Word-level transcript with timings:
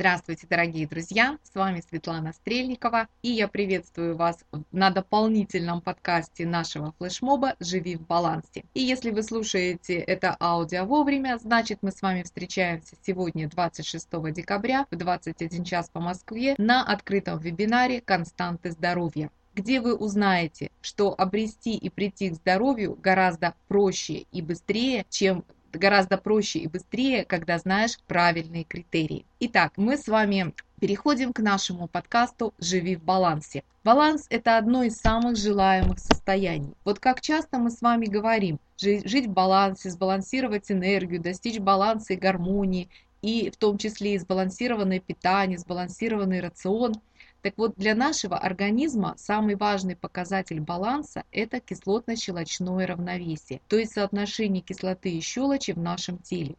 Здравствуйте, 0.00 0.46
дорогие 0.48 0.86
друзья! 0.86 1.36
С 1.42 1.54
вами 1.54 1.82
Светлана 1.86 2.32
Стрельникова, 2.32 3.06
и 3.20 3.32
я 3.32 3.48
приветствую 3.48 4.16
вас 4.16 4.38
на 4.72 4.88
дополнительном 4.88 5.82
подкасте 5.82 6.46
нашего 6.46 6.94
флешмоба 6.96 7.54
«Живи 7.60 7.96
в 7.96 8.06
балансе». 8.06 8.64
И 8.72 8.80
если 8.80 9.10
вы 9.10 9.22
слушаете 9.22 9.96
это 9.96 10.34
аудио 10.40 10.86
вовремя, 10.86 11.36
значит 11.36 11.80
мы 11.82 11.92
с 11.92 12.00
вами 12.00 12.22
встречаемся 12.22 12.96
сегодня, 13.02 13.46
26 13.50 14.08
декабря, 14.32 14.86
в 14.90 14.96
21 14.96 15.64
час 15.64 15.90
по 15.90 16.00
Москве, 16.00 16.54
на 16.56 16.82
открытом 16.82 17.38
вебинаре 17.38 18.00
«Константы 18.00 18.70
здоровья» 18.70 19.30
где 19.52 19.80
вы 19.80 19.94
узнаете, 19.96 20.70
что 20.80 21.12
обрести 21.12 21.76
и 21.76 21.90
прийти 21.90 22.30
к 22.30 22.34
здоровью 22.34 22.96
гораздо 23.02 23.54
проще 23.68 24.24
и 24.30 24.40
быстрее, 24.40 25.04
чем 25.10 25.44
гораздо 25.78 26.18
проще 26.18 26.60
и 26.60 26.68
быстрее, 26.68 27.24
когда 27.24 27.58
знаешь 27.58 27.98
правильные 28.06 28.64
критерии. 28.64 29.24
Итак, 29.40 29.72
мы 29.76 29.96
с 29.96 30.08
вами 30.08 30.54
переходим 30.80 31.32
к 31.32 31.40
нашему 31.40 31.88
подкасту 31.88 32.54
«Живи 32.58 32.96
в 32.96 33.02
балансе». 33.02 33.62
Баланс– 33.82 34.26
это 34.30 34.58
одно 34.58 34.82
из 34.82 34.96
самых 34.98 35.36
желаемых 35.36 35.98
состояний. 35.98 36.74
Вот 36.84 36.98
как 36.98 37.20
часто 37.20 37.58
мы 37.58 37.70
с 37.70 37.80
вами 37.80 38.06
говорим, 38.06 38.58
жить 38.78 39.26
в 39.26 39.32
балансе, 39.32 39.90
сбалансировать 39.90 40.70
энергию, 40.70 41.20
достичь 41.20 41.58
баланса 41.58 42.14
и 42.14 42.16
гармонии, 42.16 42.88
и 43.22 43.50
в 43.50 43.56
том 43.56 43.78
числе 43.78 44.14
и 44.14 44.18
сбалансированное 44.18 45.00
питание, 45.00 45.58
сбалансированный 45.58 46.40
рацион– 46.40 46.94
так 47.42 47.54
вот, 47.56 47.74
для 47.76 47.94
нашего 47.94 48.36
организма 48.36 49.14
самый 49.16 49.56
важный 49.56 49.96
показатель 49.96 50.60
баланса– 50.60 51.24
это 51.32 51.58
кислотно-щелочное 51.58 52.86
равновесие, 52.86 53.60
то 53.68 53.76
есть 53.76 53.92
соотношение 53.92 54.62
кислоты 54.62 55.10
и 55.10 55.20
щелочи 55.20 55.72
в 55.72 55.78
нашем 55.78 56.18
теле. 56.18 56.56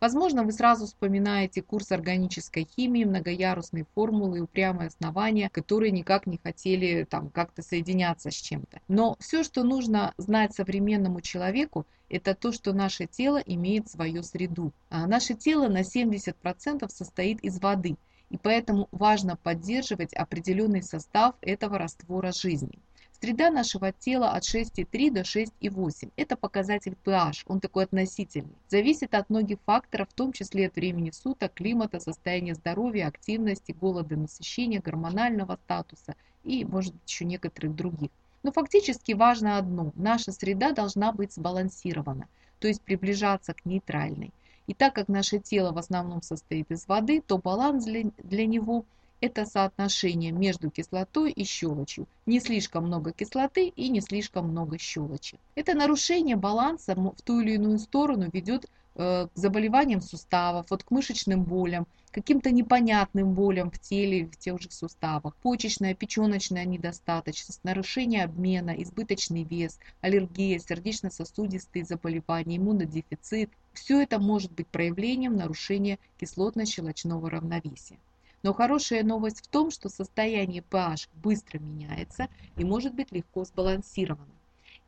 Возможно, 0.00 0.44
вы 0.44 0.52
сразу 0.52 0.86
вспоминаете 0.86 1.60
курс 1.60 1.92
органической 1.92 2.64
химии, 2.64 3.04
многоярусные 3.04 3.84
формулы 3.94 4.38
и 4.38 4.40
упрямые 4.40 4.88
основания, 4.88 5.50
которые 5.50 5.90
никак 5.90 6.26
не 6.26 6.38
хотели 6.42 7.04
там 7.04 7.28
как-то 7.28 7.60
соединяться 7.62 8.30
с 8.30 8.34
чем-то. 8.34 8.80
Но 8.88 9.16
все, 9.20 9.42
что 9.42 9.62
нужно 9.62 10.14
знать 10.16 10.54
современному 10.54 11.20
человеку, 11.20 11.86
это 12.08 12.34
то, 12.34 12.50
что 12.50 12.72
наше 12.72 13.06
тело 13.06 13.42
имеет 13.44 13.90
свою 13.90 14.22
среду. 14.22 14.72
А 14.88 15.06
наше 15.06 15.34
тело 15.34 15.68
на 15.68 15.82
70% 15.82 16.88
состоит 16.88 17.40
из 17.40 17.60
воды– 17.60 17.96
и 18.30 18.38
поэтому 18.38 18.88
важно 18.92 19.36
поддерживать 19.36 20.14
определенный 20.14 20.82
состав 20.82 21.34
этого 21.40 21.78
раствора 21.78 22.32
жизни. 22.32 22.78
Среда 23.20 23.50
нашего 23.50 23.92
тела 23.92 24.30
от 24.30 24.44
6,3 24.44 25.10
до 25.10 25.20
6,8. 25.20 26.10
Это 26.16 26.36
показатель 26.36 26.96
pH, 27.04 27.42
он 27.46 27.60
такой 27.60 27.84
относительный. 27.84 28.56
Зависит 28.68 29.14
от 29.14 29.28
многих 29.28 29.58
факторов, 29.66 30.08
в 30.08 30.14
том 30.14 30.32
числе 30.32 30.68
от 30.68 30.76
времени 30.76 31.10
суток, 31.10 31.52
климата, 31.52 32.00
состояния 32.00 32.54
здоровья, 32.54 33.08
активности, 33.08 33.76
голода, 33.78 34.16
насыщения, 34.16 34.80
гормонального 34.80 35.58
статуса 35.64 36.14
и, 36.44 36.64
может 36.64 36.94
быть, 36.94 37.10
еще 37.10 37.26
некоторых 37.26 37.74
других. 37.74 38.10
Но 38.42 38.52
фактически 38.52 39.12
важно 39.12 39.58
одно– 39.58 39.92
наша 39.96 40.32
среда 40.32 40.72
должна 40.72 41.12
быть 41.12 41.34
сбалансирована, 41.34 42.26
то 42.58 42.68
есть 42.68 42.80
приближаться 42.80 43.52
к 43.52 43.66
нейтральной. 43.66 44.32
И 44.70 44.74
так 44.74 44.94
как 44.94 45.08
наше 45.08 45.40
тело 45.40 45.72
в 45.72 45.78
основном 45.78 46.22
состоит 46.22 46.70
из 46.70 46.86
воды, 46.86 47.20
то 47.26 47.38
баланс 47.38 47.84
для, 47.86 48.04
для 48.18 48.46
него– 48.46 48.84
это 49.20 49.44
соотношение 49.44 50.30
между 50.30 50.70
кислотой 50.70 51.32
и 51.32 51.42
щелочью. 51.42 52.06
Не 52.24 52.38
слишком 52.38 52.84
много 52.86 53.10
кислоты 53.10 53.66
и 53.66 53.88
не 53.88 54.00
слишком 54.00 54.48
много 54.48 54.78
щелочи. 54.78 55.40
Это 55.56 55.74
нарушение 55.74 56.36
баланса 56.36 56.94
в 56.94 57.16
ту 57.24 57.40
или 57.40 57.54
иную 57.54 57.80
сторону 57.80 58.30
ведет 58.32 58.66
э, 58.94 59.26
к 59.26 59.36
заболеваниям 59.36 60.02
суставов, 60.02 60.66
вот 60.70 60.84
к 60.84 60.92
мышечным 60.92 61.42
болям, 61.42 61.88
каким-то 62.12 62.52
непонятным 62.52 63.34
болям 63.34 63.72
в 63.72 63.80
теле, 63.80 64.26
в 64.26 64.36
тех 64.36 64.60
же 64.60 64.70
суставах, 64.70 65.34
почечная, 65.42 65.94
печеночная 65.94 66.64
недостаточность, 66.64 67.64
нарушение 67.64 68.22
обмена, 68.22 68.70
избыточный 68.70 69.42
вес, 69.42 69.80
аллергия, 70.00 70.60
сердечно-сосудистые 70.60 71.84
заболевания, 71.84 72.58
иммунодефицит. 72.58 73.50
Все 73.72 74.02
это 74.02 74.18
может 74.18 74.52
быть 74.52 74.66
проявлением 74.68 75.36
нарушения 75.36 75.98
кислотно-щелочного 76.18 77.30
равновесия. 77.30 77.98
Но 78.42 78.54
хорошая 78.54 79.02
новость 79.04 79.44
в 79.44 79.48
том, 79.48 79.70
что 79.70 79.88
состояние 79.88 80.64
pH 80.70 81.08
быстро 81.14 81.58
меняется 81.58 82.28
и 82.56 82.64
может 82.64 82.94
быть 82.94 83.12
легко 83.12 83.44
сбалансировано. 83.44 84.34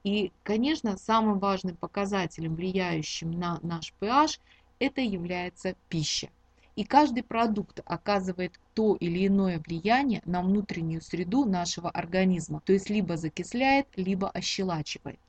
И, 0.05 0.33
конечно, 0.43 0.97
самым 0.97 1.39
важным 1.39 1.77
показателем, 1.77 2.57
влияющим 2.57 3.31
на 3.31 3.61
наш 3.63 3.93
pH, 4.01 4.41
это 4.79 5.01
является 5.01 5.77
пища. 5.89 6.31
И 6.75 6.85
каждый 6.85 7.23
продукт 7.23 7.81
оказывает 7.85 8.59
то 8.75 8.97
или 8.97 9.27
иное 9.27 9.61
влияние 9.61 10.23
на 10.25 10.43
внутреннюю 10.43 11.03
среду 11.03 11.45
нашего 11.45 11.91
организма, 11.91 12.63
то 12.65 12.73
есть 12.73 12.89
либо 12.89 13.17
закисляет, 13.17 13.87
либо 13.95 14.31
ощелачивает. 14.31 15.21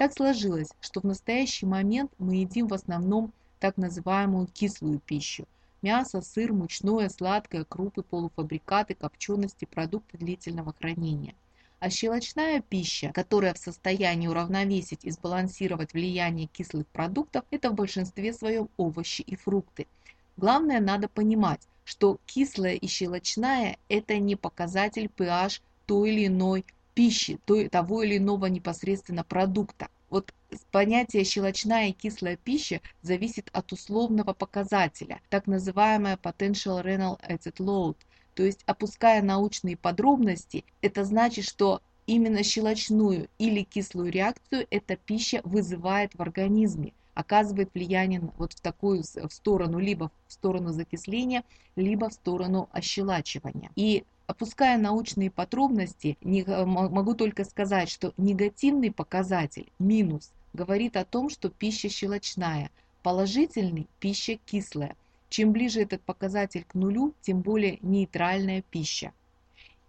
Так 0.00 0.14
сложилось, 0.14 0.70
что 0.80 1.00
в 1.00 1.04
настоящий 1.04 1.66
момент 1.66 2.10
мы 2.16 2.36
едим 2.36 2.68
в 2.68 2.72
основном 2.72 3.34
так 3.58 3.76
называемую 3.76 4.46
кислую 4.46 4.98
пищу. 4.98 5.44
Мясо, 5.82 6.22
сыр, 6.22 6.54
мучное, 6.54 7.10
сладкое, 7.10 7.66
крупы, 7.66 8.02
полуфабрикаты, 8.02 8.94
копчености, 8.94 9.66
продукты 9.66 10.16
длительного 10.16 10.72
хранения. 10.72 11.34
А 11.80 11.90
щелочная 11.90 12.62
пища, 12.62 13.12
которая 13.12 13.52
в 13.52 13.58
состоянии 13.58 14.26
уравновесить 14.26 15.04
и 15.04 15.10
сбалансировать 15.10 15.92
влияние 15.92 16.46
кислых 16.46 16.86
продуктов, 16.86 17.44
это 17.50 17.68
в 17.68 17.74
большинстве 17.74 18.32
своем 18.32 18.70
овощи 18.78 19.20
и 19.20 19.36
фрукты– 19.36 19.86
Главное, 20.40 20.80
надо 20.80 21.06
понимать, 21.06 21.60
что 21.84 22.18
кислая 22.24 22.72
и 22.72 22.86
щелочная– 22.86 23.76
это 23.90 24.16
не 24.16 24.34
показатель 24.34 25.10
pH 25.14 25.60
той 25.84 26.10
или 26.10 26.28
иной 26.28 26.64
пищи, 26.94 27.38
той, 27.44 27.68
того 27.68 28.02
или 28.02 28.18
иного 28.18 28.46
непосредственно 28.46 29.24
продукта. 29.24 29.88
Вот 30.08 30.32
понятие 30.70 31.24
щелочная 31.24 31.88
и 31.88 31.92
кислая 31.92 32.36
пища 32.36 32.80
зависит 33.02 33.48
от 33.52 33.72
условного 33.72 34.32
показателя, 34.32 35.20
так 35.28 35.46
называемая 35.46 36.16
potential 36.16 36.82
renal 36.84 37.20
acid 37.28 37.56
load. 37.58 37.96
То 38.34 38.42
есть, 38.42 38.62
опуская 38.66 39.22
научные 39.22 39.76
подробности, 39.76 40.64
это 40.82 41.04
значит, 41.04 41.44
что 41.44 41.80
именно 42.06 42.42
щелочную 42.42 43.28
или 43.38 43.62
кислую 43.62 44.10
реакцию 44.10 44.66
эта 44.70 44.96
пища 44.96 45.40
вызывает 45.44 46.14
в 46.14 46.22
организме 46.22 46.92
оказывает 47.14 47.72
влияние 47.74 48.22
вот 48.38 48.52
в 48.52 48.60
такую 48.60 49.02
в 49.02 49.32
сторону, 49.32 49.78
либо 49.78 50.10
в 50.26 50.32
сторону 50.32 50.72
закисления, 50.72 51.44
либо 51.76 52.08
в 52.08 52.12
сторону 52.14 52.68
ощелачивания. 52.72 53.70
И 53.76 54.04
опуская 54.30 54.78
научные 54.78 55.30
подробности, 55.30 56.16
не, 56.22 56.44
могу 56.44 57.14
только 57.14 57.44
сказать, 57.44 57.90
что 57.90 58.14
негативный 58.16 58.92
показатель, 58.92 59.72
минус, 59.80 60.32
говорит 60.52 60.96
о 60.96 61.04
том, 61.04 61.30
что 61.30 61.50
пища 61.50 61.88
щелочная, 61.88 62.70
положительный– 63.02 63.88
пища 64.00 64.36
кислая. 64.46 64.94
Чем 65.28 65.52
ближе 65.52 65.82
этот 65.82 66.02
показатель 66.02 66.64
к 66.64 66.74
нулю, 66.74 67.14
тем 67.20 67.40
более 67.40 67.78
нейтральная 67.82 68.62
пища. 68.62 69.12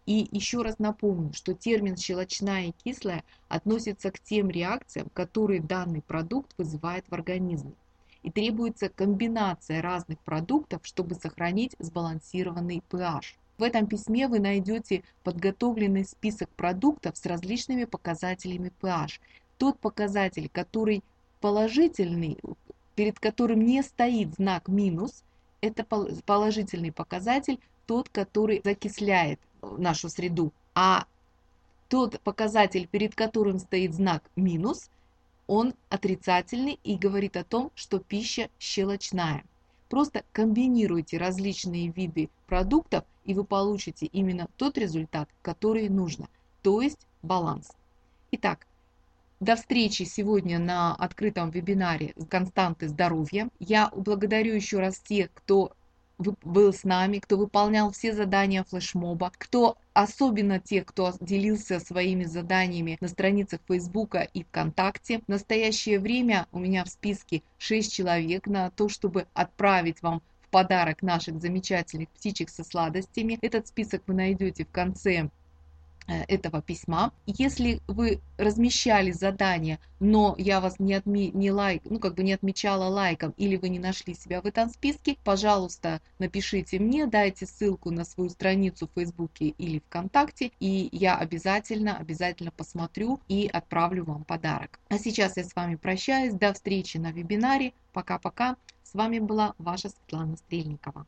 И 0.07 0.27
еще 0.31 0.63
раз 0.63 0.79
напомню, 0.79 1.33
что 1.33 1.53
термин 1.53 1.95
щелочная 1.95 2.65
и 2.65 2.73
кислая 2.83 3.23
относится 3.47 4.11
к 4.11 4.19
тем 4.19 4.49
реакциям, 4.49 5.09
которые 5.13 5.61
данный 5.61 6.01
продукт 6.01 6.53
вызывает 6.57 7.05
в 7.07 7.13
организме. 7.13 7.73
И 8.23 8.31
требуется 8.31 8.89
комбинация 8.89 9.81
разных 9.81 10.19
продуктов, 10.19 10.81
чтобы 10.83 11.15
сохранить 11.15 11.75
сбалансированный 11.79 12.83
pH. 12.89 13.35
В 13.57 13.63
этом 13.63 13.87
письме 13.87 14.27
вы 14.27 14.39
найдете 14.39 15.03
подготовленный 15.23 16.05
список 16.05 16.49
продуктов 16.49 17.17
с 17.17 17.25
различными 17.25 17.85
показателями 17.85 18.71
pH. 18.81 19.19
Тот 19.57 19.79
показатель, 19.79 20.49
который 20.51 21.03
положительный, 21.39 22.37
перед 22.95 23.19
которым 23.19 23.65
не 23.65 23.83
стоит 23.83 24.33
знак 24.35 24.67
минус, 24.67 25.23
это 25.61 25.85
положительный 26.25 26.91
показатель, 26.91 27.59
тот, 27.85 28.09
который 28.09 28.61
закисляет 28.63 29.39
нашу 29.61 30.09
среду, 30.09 30.51
а 30.73 31.05
тот 31.87 32.19
показатель, 32.21 32.87
перед 32.87 33.15
которым 33.15 33.59
стоит 33.59 33.93
знак 33.93 34.23
минус, 34.35 34.89
он 35.45 35.73
отрицательный 35.89 36.79
и 36.83 36.95
говорит 36.95 37.35
о 37.35 37.43
том, 37.43 37.71
что 37.75 37.99
пища 37.99 38.49
щелочная. 38.59 39.43
Просто 39.89 40.23
комбинируйте 40.31 41.17
различные 41.17 41.89
виды 41.89 42.29
продуктов, 42.47 43.03
и 43.25 43.33
вы 43.33 43.43
получите 43.43 44.05
именно 44.07 44.47
тот 44.57 44.77
результат, 44.77 45.29
который 45.41 45.89
нужно, 45.89 46.27
то 46.61 46.81
есть 46.81 47.07
баланс. 47.21 47.71
Итак, 48.31 48.67
до 49.39 49.55
встречи 49.55 50.03
сегодня 50.03 50.59
на 50.59 50.95
открытом 50.95 51.49
вебинаре 51.49 52.13
«Константы 52.29 52.87
здоровья». 52.87 53.49
Я 53.59 53.91
благодарю 53.95 54.53
еще 54.53 54.79
раз 54.79 54.99
тех, 54.99 55.33
кто 55.33 55.73
был 56.43 56.73
с 56.73 56.83
нами, 56.83 57.17
кто 57.17 57.37
выполнял 57.37 57.91
все 57.91 58.13
задания 58.13 58.63
флешмоба, 58.63 59.31
кто 59.35 59.77
особенно 59.93 60.59
те, 60.59 60.83
кто 60.83 61.13
делился 61.19 61.79
своими 61.79 62.25
заданиями 62.25 62.97
на 63.01 63.07
страницах 63.07 63.59
Фейсбука 63.67 64.19
и 64.19 64.43
ВКонтакте. 64.43 65.19
В 65.19 65.27
настоящее 65.27 65.99
время 65.99 66.47
у 66.51 66.59
меня 66.59 66.83
в 66.85 66.89
списке 66.89 67.41
6 67.57 67.91
человек 67.91 68.47
на 68.47 68.69
то, 68.69 68.89
чтобы 68.89 69.25
отправить 69.33 70.01
вам 70.01 70.21
подарок 70.51 71.01
наших 71.01 71.41
замечательных 71.41 72.09
птичек 72.09 72.49
со 72.49 72.63
сладостями. 72.63 73.39
Этот 73.41 73.67
список 73.67 74.03
вы 74.05 74.13
найдете 74.13 74.65
в 74.65 74.71
конце 74.71 75.29
Э, 76.07 76.23
этого 76.27 76.61
письма. 76.61 77.13
Если 77.25 77.79
вы 77.87 78.19
размещали 78.37 79.11
задание, 79.11 79.79
но 79.99 80.35
я 80.37 80.59
вас 80.59 80.79
не, 80.79 80.95
отми, 80.95 81.31
не 81.33 81.51
лайк, 81.51 81.83
ну 81.85 81.99
как 81.99 82.15
бы 82.15 82.23
не 82.23 82.33
отмечала 82.33 82.85
лайком, 82.85 83.33
или 83.37 83.55
вы 83.55 83.69
не 83.69 83.79
нашли 83.79 84.15
себя 84.15 84.41
в 84.41 84.45
этом 84.45 84.69
списке, 84.69 85.17
пожалуйста, 85.23 86.01
напишите 86.19 86.79
мне, 86.79 87.05
дайте 87.05 87.45
ссылку 87.45 87.91
на 87.91 88.03
свою 88.03 88.29
страницу 88.29 88.87
в 88.87 88.99
Фейсбуке 88.99 89.49
или 89.57 89.79
ВКонтакте, 89.79 90.51
и 90.59 90.89
я 90.91 91.15
обязательно, 91.15 91.97
обязательно 91.97 92.51
посмотрю 92.51 93.19
и 93.27 93.49
отправлю 93.51 94.03
вам 94.03 94.23
подарок. 94.23 94.79
А 94.89 94.97
сейчас 94.97 95.37
я 95.37 95.43
с 95.43 95.55
вами 95.55 95.75
прощаюсь, 95.75 96.33
до 96.33 96.51
встречи 96.53 96.97
на 96.97 97.11
вебинаре, 97.11 97.73
пока-пока. 97.93 98.57
С 98.91 98.93
вами 98.93 99.19
была 99.19 99.55
ваша 99.57 99.87
Светлана 99.87 100.35
Стрельникова. 100.35 100.99